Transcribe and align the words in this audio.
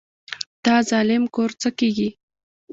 د 0.63 0.65
ظالم 0.89 1.23
کور 1.35 1.51
څه 1.61 1.69
کیږي؟ 1.79 2.09